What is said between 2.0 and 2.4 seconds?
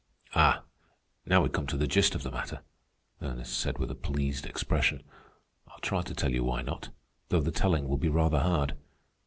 of the